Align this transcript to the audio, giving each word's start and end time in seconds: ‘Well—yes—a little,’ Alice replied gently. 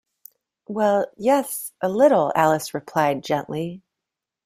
‘Well—yes—a 0.67 1.87
little,’ 1.87 2.31
Alice 2.35 2.73
replied 2.73 3.21
gently. 3.23 3.83